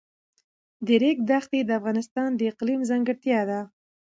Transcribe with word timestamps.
د 0.85 0.87
ریګ 1.01 1.17
دښتې 1.29 1.59
د 1.65 1.69
افغانستان 1.79 2.29
د 2.35 2.41
اقلیم 2.51 2.81
ځانګړتیا 2.89 3.39
ده. 3.49 3.59